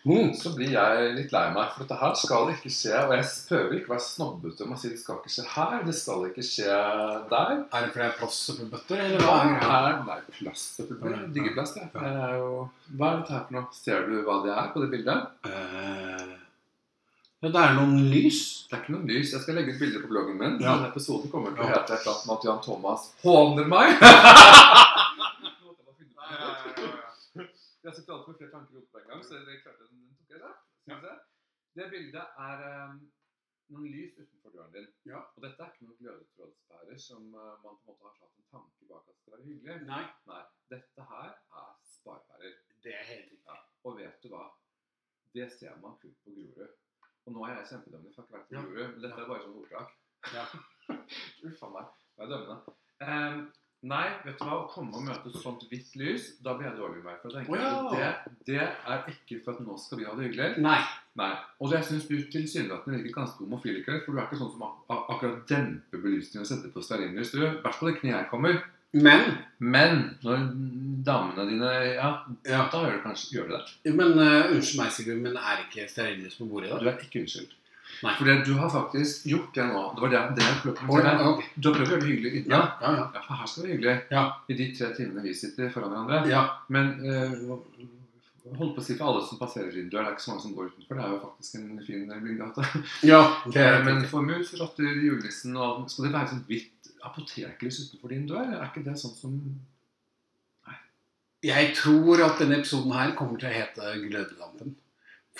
[0.00, 0.30] Mm.
[0.32, 1.72] så blir jeg litt lei meg.
[1.74, 2.94] For dette her skal ikke skje.
[3.04, 5.74] Og jeg prøver ikke å være snobbete om å si det skal ikke skje her.
[5.84, 6.68] Det skal ikke skje
[7.32, 7.52] der.
[7.60, 11.32] Er det fordi det er plass til bøtter, eller Hva Ja, Nei, plass selvfølgelig.
[11.36, 11.90] Digger plass, jeg.
[11.94, 12.12] Ja.
[12.28, 12.52] er jo,
[12.96, 13.66] hva er dette her for noe?
[13.76, 15.20] Ser du hva det er på det bildet?
[15.50, 16.36] Eh,
[17.40, 18.40] Ja, det er noen lys.
[18.68, 19.30] Det er ikke noen lys.
[19.32, 20.58] Jeg skal legge ut bilde på bloggen min.
[20.60, 20.74] Ja.
[20.76, 23.88] Denne episoden kommer til å hete et eller annet med at Jan Thomas håner meg.
[27.80, 30.02] Jeg sitter alltid med flere tanker i hodet på en gang, så det klarte den
[30.12, 30.50] tok jeg da.
[30.84, 31.14] Skal vi se.
[31.80, 32.96] Det bildet er um,
[33.70, 34.88] noen lys utenfor døren din.
[35.06, 35.20] Ja.
[35.36, 38.48] Og dette er ikke noen glødetrådspærer som uh, man på en måte har tatt en
[38.50, 39.76] tanke bak at skal være hyggelig.
[39.86, 40.42] Nei, Nei.
[40.72, 41.30] Dette her
[41.62, 42.58] er sparepærer.
[42.84, 43.46] det er helt riktig.
[43.46, 43.58] Ja.
[43.86, 44.44] Og vet du hva?
[45.34, 46.76] Det ser man kun på Grorud.
[47.28, 48.74] Og nå er jeg kjempedømmende, for jeg har ikke vært på.
[48.74, 48.92] Grorud.
[48.94, 49.96] Men dette er bare sånn ordtak.
[50.34, 50.46] Ja.
[51.50, 51.96] Uff a meg.
[52.16, 52.78] Jeg er dømmende.
[53.06, 53.44] Ehm,
[53.82, 54.56] nei, vet du hva?
[54.60, 57.20] Å komme og møte sånt hvitt lys, da blir jeg dårlig i meg.
[57.22, 58.10] For å tenker Å, at ja.
[58.26, 60.50] det, det er ikke for at nå skal vi ha det hyggelig.
[60.64, 60.80] Nei.
[61.20, 61.30] Nei.
[61.60, 64.02] Og jeg syns du tilsynelatende virker ganske homofil i kveld.
[64.04, 67.32] For du er ikke sånn som ak ak akkurat demper belysningen og setter på stearinlys.
[67.34, 68.60] Du, i hvert fall ikke når jeg kommer.
[68.92, 70.40] Men Men når
[71.06, 72.08] damene dine Ja,
[72.48, 72.64] ja.
[72.72, 73.94] da gjør du kanskje gjør det det.
[73.94, 76.82] Men eh, unnskyld meg, Sigurd, men er ikke stearinlys på bordet i dag?
[76.82, 77.54] Du er ikke unnskyldt.
[78.02, 78.12] Nei.
[78.16, 79.80] For du har faktisk gjort det nå.
[79.96, 81.30] Det var det, det jeg prøvde å Oi, komme til.
[81.30, 81.46] ok.
[81.56, 82.50] Du har prøvd å gjøre det hyggelig inne.
[82.56, 83.06] Ja, ja, ja.
[83.14, 83.96] Ja, for her skal det være hyggelig.
[84.16, 84.22] Ja.
[84.48, 86.30] I de tre timene vi sitter foran hverandre.
[86.32, 86.42] ja.
[86.72, 87.34] Men eh,
[88.56, 90.44] holdt på å si for alle som passerer inn dør, det er ikke så mange
[90.46, 90.96] som går utenfor.
[90.96, 92.68] Det er jo faktisk en fin blindgate.
[93.12, 93.20] ja
[93.52, 97.82] det er Eh, men, for mus, rotter, julenissen og Skal det være sånn hvitt apoteklys
[97.84, 98.54] utenfor din dør?
[98.56, 99.36] Er ikke det sånn som
[100.66, 100.76] Nei.
[101.52, 104.74] Jeg tror at denne episoden her kommer til å hete Glødelampen.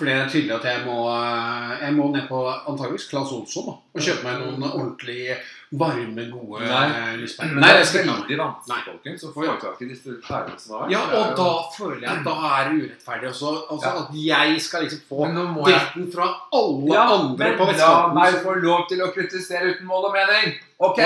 [0.01, 3.67] For det er tydelig at jeg må, eh, jeg må ned på antageligvis Claes Olsson
[3.69, 5.37] da, å kjøpe meg noen ordentlig
[5.73, 6.87] varme, gode Nei.
[6.91, 7.27] eh.
[7.39, 10.91] Men Nei, det er veldig vanskelig, folkens, å få tak i disse pærene som har.
[10.91, 13.53] Ja, og da føler jeg at da er det urettferdig også.
[13.71, 14.01] Altså Ja.
[14.01, 18.43] At jeg skal liksom få dritten jeg fra alle Ja, andre men på la meg
[18.43, 20.59] få lov til å kritisere uten mål og mening!
[20.81, 20.99] Ok!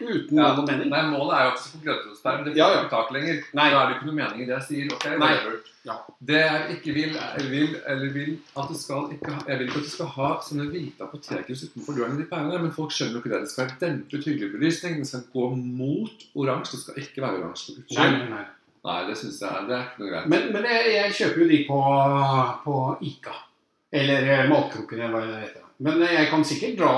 [0.00, 0.52] Uten Ja.
[0.54, 0.88] mål og mening.
[0.90, 2.44] Nei, Målet er jo ikke å få grøtosperm.
[2.44, 3.42] Det får Ja, jeg ikke tak lenger.
[3.54, 3.70] Nei.
[3.70, 4.92] Da er det ikke noe mening i det jeg sier.
[4.94, 5.34] ok, Nei.
[5.86, 5.94] Ja.
[6.24, 9.66] Det jeg ikke vil, er, vil, eller vil at du skal ikke ha, Jeg vil
[9.68, 13.18] ikke at du skal ha sånne hvite apotekhus utenfor døren i de men folk skjønner
[13.18, 13.40] jo ikke det.
[13.44, 14.98] Det skal være dempet hyggelig belysning.
[15.00, 16.76] Den skal gå mot oransje.
[16.76, 18.44] Det skal ikke være oransje Nei, nei, nei.
[18.86, 20.26] Nei, det syns jeg det er ikke noe greit.
[20.30, 21.78] Men, men jeg, jeg kjøper jo de på,
[22.66, 22.74] på
[23.08, 23.38] Ica.
[23.96, 25.64] Eller eh, Matkroken, eller hva det heter.
[25.86, 26.92] Men eh, jeg kan sikkert dra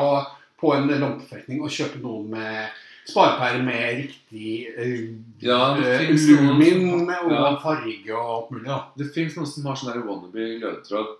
[0.58, 5.04] på en lompeforretning og kjøpe noen med sparepære med riktig uh,
[5.40, 7.54] Ja, det lumin og Ja.
[7.62, 8.66] farge og alt mulig.
[8.68, 8.78] Ja.
[8.98, 11.14] Det fins noen som har sånn wannabe ledetråd.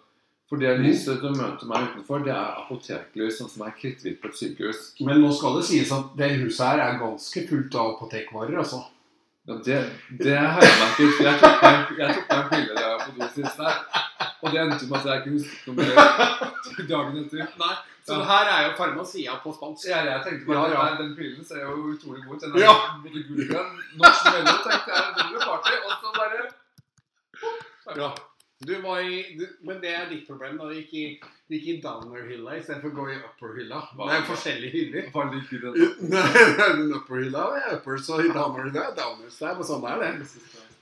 [0.48, 4.30] For det lyset du møter meg utenfor, det er apoteklys, sånn som er kritthvitt på
[4.30, 4.78] et sykehus.
[5.04, 8.80] Men nå skal det sies at det huset her er ganske fullt av apotekvarer, altså.
[9.48, 9.76] Ja, det,
[10.20, 12.90] det har jeg meg ikke Jeg tok meg jeg tok meg en pille da jeg
[12.94, 13.76] var på do sist her.
[14.42, 15.88] Og det endte med at jeg ikke husket noe mer
[16.90, 17.46] dagen etter.
[17.62, 17.76] Nei,
[18.08, 18.24] så Ja.
[18.28, 19.88] her er jo farmasia på spansk.
[19.88, 20.96] Ja, jeg tenkte bare Ja, ja.
[21.00, 22.40] Den pillen ser jo utrolig god ut.
[22.44, 22.74] Den er Ja.
[23.04, 25.14] både gullgrønn, norsk mello, tenkte jeg.
[25.16, 25.72] Det blir party.
[25.84, 26.40] Og så bare
[28.02, 28.10] Ja.
[28.60, 30.56] Du var i, du, men det er ditt problem.
[30.58, 30.66] da.
[30.66, 31.04] Du gikk i,
[31.46, 33.82] du gikk i downer-hylla istedenfor å gå i upper-hylla.
[34.00, 35.06] Det er forskjellige hyller.
[35.14, 35.84] Hva liker du?
[36.14, 36.24] Nei,
[36.64, 39.38] er upper-hylla er upper, så i downer-hylla er downers.
[39.38, 40.28] Det er sånn er, det.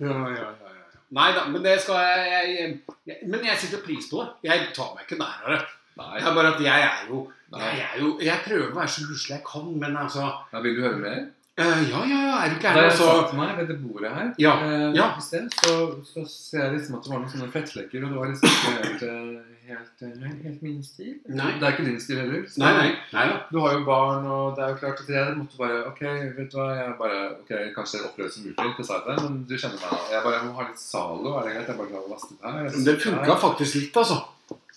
[0.01, 0.83] Ja, ja, ja, ja.
[1.17, 2.71] Nei da, men det skal jeg, jeg,
[3.07, 4.49] jeg Men jeg setter pris på det.
[4.49, 5.61] Jeg tar meg ikke nær av det.
[5.97, 6.17] Nei.
[6.19, 7.21] Det er bare at jeg er jo
[7.53, 10.75] Jeg, er jo, jeg prøver å være så luslig jeg kan, men altså Ja, vil
[10.77, 11.23] du høre mer?
[11.57, 14.33] Eh, Ja, ja, ja, er du Da jeg Altså, satte meg ved det bordet her
[14.39, 15.07] Ja, uh, ja.
[15.21, 18.31] sted, så, så ser jeg liksom at det var noen sånne fettflekker, og det var
[18.33, 21.15] liksom ikke helt, helt, helt, eh, helt min stil.
[21.29, 21.49] Nei.
[21.57, 22.45] Det er ikke din stil heller.
[22.63, 22.93] nei, nei.
[23.17, 23.41] nei ja.
[23.51, 26.05] Du har jo barn, og det er jo klart at jeg måtte bare Ok,
[26.39, 29.13] vet du hva, jeg bare Ok, kanskje jeg opplever som utrygt, det sa jeg til
[29.13, 30.01] deg, men du kjenner meg nå.
[30.13, 31.69] Jeg bare må ha litt Zalo, er det greit?
[31.73, 32.81] Jeg bare klarer å laste det her.
[32.91, 34.23] Det funka faktisk litt, altså.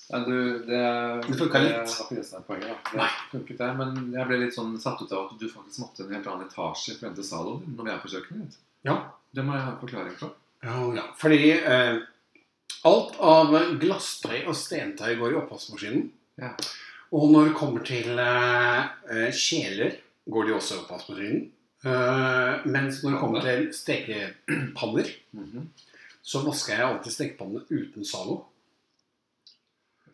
[0.10, 0.80] Nei, du, det,
[1.28, 1.76] Det funka litt.
[1.76, 2.69] Det var ikke det som er poenget.
[2.69, 2.78] da.
[2.91, 3.10] Det Nei.
[3.32, 6.13] funket det, men jeg ble litt sånn satt ut av at du faktisk måtte en
[6.15, 8.48] helt annen etasje for å hente saloen din når vi er på kjøkkenet.
[8.50, 8.58] ditt.
[8.89, 8.95] Ja.
[9.36, 10.32] Det må jeg ha en forklaring på.
[10.65, 11.04] Ja, ja.
[11.22, 12.00] Fordi eh,
[12.89, 16.08] alt av glasstøy og stentøy går i oppvaskmaskinen.
[16.41, 16.56] Ja.
[17.13, 18.82] Og når det kommer til eh,
[19.13, 21.45] eh, kjeler, går de også i oppvaskmaskinen.
[21.86, 25.69] Eh, mens når det kommer til stekepanner, Mhm.
[26.24, 28.45] så vasker jeg alltid stekepannene uten Zalo.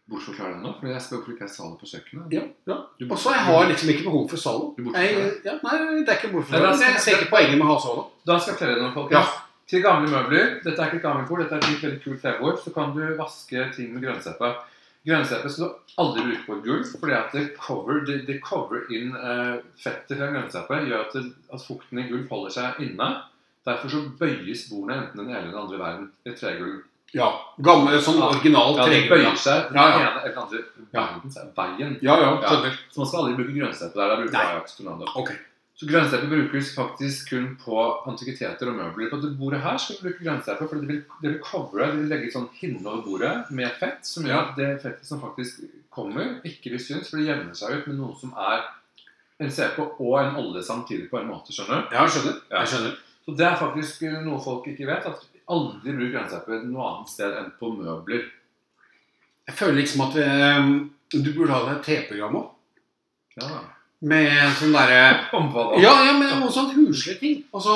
[0.06, 0.72] Hvorfor den det nå?
[0.80, 2.34] For jeg spør hvorfor ikke er Zalo på kjøkkenet.
[2.36, 2.76] Ja, ja.
[3.08, 4.68] Og så jeg har liksom ikke behov for Zalo.
[4.78, 8.06] Jeg, ja, nei, det er ikke Men jeg ser ikke poenget med å ha Zalo.
[8.22, 9.34] Da skal jeg fortelle deg noe, folkens.
[9.34, 9.42] Ja.
[9.66, 12.60] Til gamle møbler, dette er ikke et gammelt bord, dette er et veldig kult trebord,
[12.62, 14.52] så kan du vaske ting med grønnseppe.
[15.10, 18.86] Grønnseppe skal du aldri bruke på et gulv, fordi at det cover, det, det cover
[18.94, 23.10] inn uh, fettet fra grønnseppe, gjør at, det, at fukten i gulv holder seg inne.
[23.66, 26.84] Derfor så bøyes bordene enten den ene eller den andre verden i tregulv.
[27.14, 27.28] Ja.
[27.64, 29.30] Gammel, sånn original Ja, den Ja, ja.
[29.30, 30.64] andre
[30.94, 31.04] Ja.
[31.26, 32.00] er veien.
[32.02, 32.42] Ja, ja.
[32.42, 32.72] Ja.
[32.92, 34.08] Så man skal aldri bruke grønnseppe der.
[34.10, 34.46] Da bruker Nei.
[34.56, 35.06] Ajax Tornado.
[35.16, 35.32] Ok.
[35.76, 37.76] Så grønnseppe brukes faktisk kun på
[38.08, 39.10] antikviteter og møbler.
[39.10, 41.98] På det bordet her skal vi bruke grønnseppe, for det vil, det vil covre, det
[42.00, 45.66] vil legge sånn hinne over bordet med fett, som gjør at det fettet som faktisk
[45.92, 48.64] kommer, ikke vil synes, for det jevner seg ut med noe som er
[49.44, 51.96] en CP og en olje samtidig på en måte, skjønner du?
[51.96, 52.40] Ja, skjønner.
[52.52, 52.60] Ja.
[52.64, 52.96] Jeg skjønner.
[53.26, 57.38] Så det er faktisk noe folk ikke vet, at aldri bruk grønnseppe noe annet sted
[57.40, 58.26] enn på møbler.
[59.46, 60.70] Jeg føler liksom at eh,
[61.14, 62.52] du burde ha et TV-program òg.
[63.36, 63.50] Ja,
[64.06, 65.66] Med sånn derre da?
[65.82, 67.42] Ja, ja, men noen sånn huslige ting.
[67.56, 67.76] Altså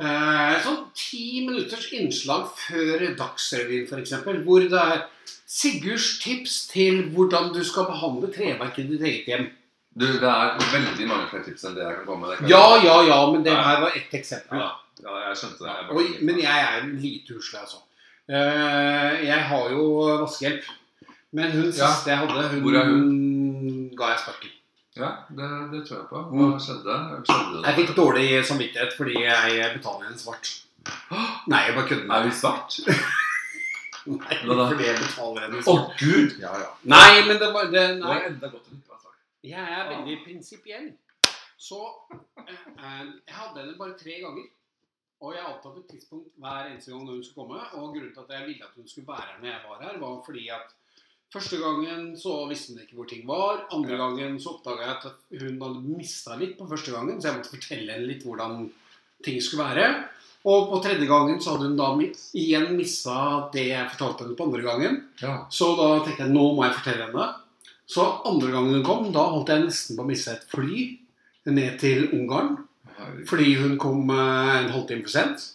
[0.00, 5.06] eh, sånn ti minutters innslag før Dagsrevyen, f.eks., hvor det er
[5.48, 9.46] Sigurds tips til hvordan du skal behandle treverket i ditt eget hjem.
[9.98, 12.50] Du, det er veldig mange flere tips enn det jeg kan komme med.
[12.50, 14.60] Ja, ja, ja, men det her var ett eksempel.
[14.60, 14.68] Ja,
[15.04, 15.74] ja, jeg skjønte det.
[15.74, 17.82] Jeg Oi, men jeg er lite huslig, altså.
[18.28, 19.84] Eh, jeg har jo
[20.24, 20.70] vaskehjelp.
[21.32, 22.94] Men hun siste jeg hadde, hun, Hvor er
[23.98, 24.54] ga jeg sparken.
[24.98, 26.22] Ja, det, det tror jeg på.
[26.32, 26.96] Hva skjedde?
[27.28, 27.62] skjedde det?
[27.66, 30.50] Jeg fikk dårlig samvittighet fordi jeg betaler henne svart.
[31.52, 32.78] Nei, jeg bare kødder Er med vi svart?
[34.08, 36.00] Nei, fordi jeg betaler henne Å, svart.
[36.02, 36.38] gud!
[36.42, 36.70] Ja, ja.
[36.90, 38.18] Nei, men det var det, nei.
[38.40, 39.18] Det godt å ikke svart.
[39.46, 40.88] Jeg er veldig prinsipiell.
[41.58, 41.80] Så
[42.46, 44.48] eh, eh, jeg hadde henne bare tre ganger.
[45.18, 47.62] Og jeg avtalte et tidspunkt hver eneste gang når hun skulle komme.
[47.78, 49.96] Og grunnen til at jeg ville at hun skulle være her når jeg var her,
[50.02, 50.76] var fordi at
[51.34, 53.64] første gangen så visste hun ikke hvor ting var.
[53.74, 57.40] Andre gangen så oppdaga jeg at hun hadde mista litt på første gangen, så jeg
[57.40, 58.62] måtte fortelle henne litt hvordan
[59.26, 59.90] ting skulle være.
[60.46, 61.90] Og på tredje gangen så hadde hun da
[62.38, 63.16] igjen mista
[63.52, 65.02] det jeg fortalte henne på andre gangen.
[65.18, 65.34] Ja.
[65.50, 67.26] Så da tenkte jeg nå må jeg fortelle henne.
[67.88, 70.86] Så andre gangen hun kom, da holdt jeg nesten på å miste et fly
[71.48, 72.58] ned til Ungarn.
[73.28, 75.46] Fordi hun kom eh, en halvtime for sent.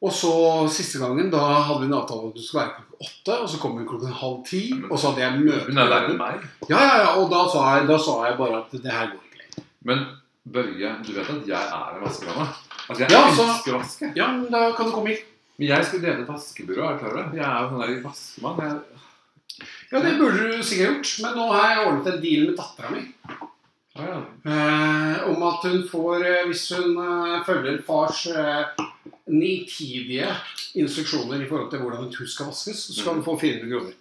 [0.00, 0.30] Og så
[0.72, 3.34] siste gangen, da hadde vi en avtale om at du skulle være klokken åtte.
[3.42, 6.08] Og så kom hun klokken halv ti, og så hadde jeg møte Hun er verre
[6.14, 6.46] enn meg.
[6.70, 9.26] Ja, ja, ja, og da sa, jeg, da sa jeg bare at det her går
[9.28, 9.66] ikke lenger.
[9.90, 10.06] Men
[10.50, 12.46] Børge, du vet at jeg er en vaskedame?
[12.88, 14.12] Altså, jeg Ja, så- elsker å vaske.
[14.16, 15.26] Ja, men da kan du komme hit.
[15.60, 17.36] Men jeg skulle lede et vaskebyrå, er du klar over det?
[17.36, 18.62] Jeg er jo sånn der vaskemann.
[18.64, 18.80] Jeg...
[19.92, 21.12] Ja, det burde du sikkert gjort.
[21.26, 23.02] Men nå har jeg ordnet en deal med dattera mi.
[23.98, 24.16] Ja.
[24.44, 28.84] Eh, om at hun får, eh, hvis hun eh, følger fars eh,
[29.26, 30.28] nitidige
[30.78, 33.96] instruksjoner i forhold til hvordan et hus skal vaskes, så skal hun få 400 kroner.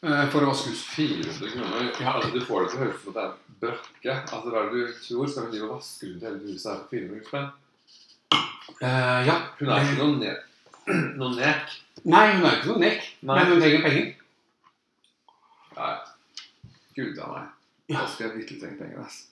[0.00, 0.82] Eh, for å vaske hus.
[0.96, 1.88] 400 kroner.
[2.00, 4.14] Ja, altså, du får det til å høres ut som det er brakke.
[4.18, 5.30] Altså, hva er det du tror?
[5.30, 7.50] Skal hun drive og vaske rundt hele huset her for 400 spenn?
[8.80, 9.36] Eh, ja.
[9.60, 10.36] Hun er ikke noen, ne
[11.20, 11.78] Noe nek.
[12.08, 13.34] Nei, hun er ikke noen nek, Nei.
[13.36, 14.12] men hun trenger penger.
[15.76, 15.94] Nei.
[16.96, 17.48] Gud a meg.
[17.90, 19.26] Da skal jeg virkelig trengt penger, ass.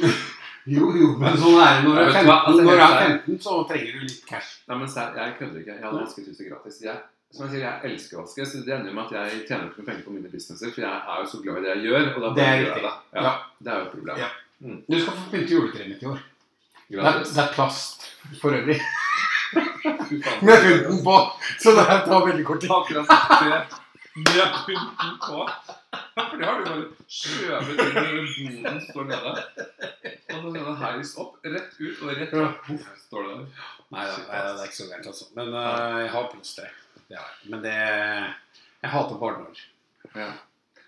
[0.66, 2.36] Jo, jo, men sånn er det når du er vet du hva?
[2.42, 2.46] 15.
[2.50, 4.48] Altså, Når jeg helt er 15, så trenger du litt cash.
[4.66, 5.74] Nei, men sær, jeg kødder ikke.
[5.76, 6.78] Jeg hadde vasket huset gratis.
[6.82, 6.96] Jeg,
[7.36, 9.78] som jeg sier, jeg elsker å vaske, så det ender med at jeg tjener ikke
[9.78, 12.08] noe penger på mine businesser, for jeg er jo så glad i det jeg gjør,
[12.16, 12.82] og da Det er riktig.
[12.82, 12.92] det.
[13.14, 13.32] Ja, Ja.
[13.62, 14.18] Det er jo et problem.
[14.24, 14.28] Ja.
[14.90, 16.18] Du skal få pynte juletreet mitt i år.
[16.88, 17.30] Det er, Gratis.
[17.36, 18.10] det er plast
[18.42, 18.80] for øvrig.
[20.50, 21.16] Med pynten på.
[21.62, 22.70] Så det tar veldig kort tid.
[22.74, 23.62] Akkurat det.
[24.34, 25.46] Med pynten på.
[26.36, 29.30] For det har du bare skjøvet inn i boden som står nede.
[30.36, 32.66] Og så heis opp, rett ut og rett opp.
[32.74, 33.62] Uff, står det der.
[33.94, 35.28] Nei, da, det er ikke så gærent, altså.
[35.38, 36.66] Men uh, jeg har plåstre.
[37.06, 37.52] Det har jeg.
[37.54, 39.62] Men det Jeg hater barnehår.
[40.12, 40.28] Ja.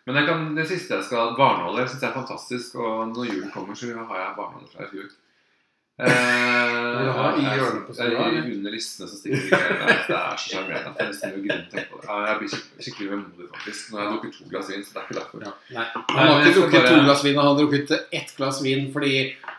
[0.04, 3.76] Men kan, det siste jeg skal Barneholdet syns jeg er fantastisk, og når julen kommer,
[3.76, 5.08] så har jeg barneholdet fra i fjor.
[5.98, 8.26] Eh, i hjørnet på stua?
[8.38, 9.50] Under listene som stikker.
[9.50, 10.92] Det er så sjarmerende
[12.28, 13.90] jeg blir skikkelig, vemodig, faktisk.
[13.90, 15.42] Nå har jeg drukket to glass vin, så det er ikke derfor.
[15.42, 15.52] Ja.
[15.74, 18.92] Nei, han har ikke drukket bare- to glass vin, han har drukket ett glass vin
[18.92, 19.14] fordi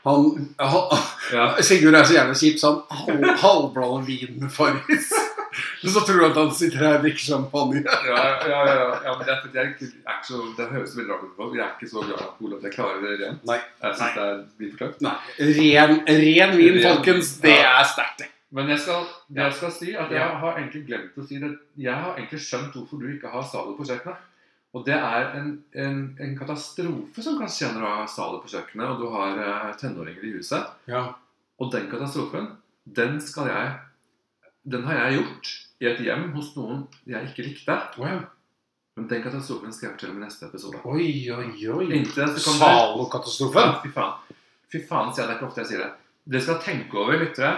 [0.06, 5.12] han, han Ja, Sigurd er så gjerne kjip, så han halv, halvblander vin med Farris.
[5.84, 7.84] Men så tror du at han sitter her og drikker champagne.
[7.86, 10.96] ja, ja, ja, ja, men det er fordi jeg ikke, er ikke så, det høres
[10.98, 13.46] veldig rart ut, jeg er ikke så glad i alkohol at jeg klarer det rent.
[13.48, 13.60] Nei.
[13.84, 14.94] Jeg synes det er- blir for.
[15.08, 15.16] Nei,
[15.60, 16.84] ren, ren vin, Ren.
[16.90, 17.80] folkens, det Ja.
[17.80, 18.28] er sterkt, det.
[18.52, 21.52] Men jeg skal, det jeg skal si, at jeg har egentlig glemt å si det.
[21.78, 24.18] Jeg har egentlig skjønt hvorfor du ikke har Zalo på kjøkkenet.
[24.74, 28.50] Og det er en, en, en katastrofe som kan skje når du har Zalo på
[28.50, 30.66] kjøkkenet, og du har uh, tenåringer i huset.
[30.90, 31.14] Ja.
[31.60, 32.52] Og den katastrofen,
[32.86, 33.72] den skal jeg
[34.70, 37.78] Den har jeg gjort i et hjem hos noen jeg ikke likte.
[38.00, 38.20] Oh, ja.
[39.00, 40.82] Men den katastrofen skal jeg fortelle om i neste episode.
[40.84, 42.02] Oi, oi, oi.
[42.44, 43.78] Zalo-katastrofen.
[43.84, 44.38] Fy faen.
[44.70, 45.30] Fy faen, sier jeg.
[45.30, 45.92] Det ikke ofte jeg sier det.
[46.30, 47.54] Dere skal tenke over, lyttere,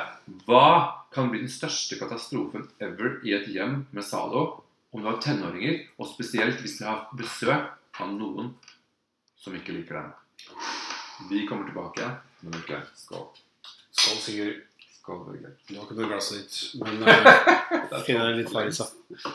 [0.46, 0.68] hva
[1.12, 5.82] kan bli den største katastrofen ever i et hjem med Zalo om du har tenåringer,
[6.00, 8.54] og spesielt hvis du har besøk av noen
[9.40, 10.12] som ikke liker dem.
[11.32, 12.06] Vi kommer tilbake
[12.42, 12.80] om en uke.
[12.96, 13.28] Skål.
[13.92, 14.62] Skål, Sigurd.
[15.02, 15.52] Skål, Børge.
[15.66, 19.26] Du har ikke noe glass ditt, men uh, finner jeg litt Farris, da.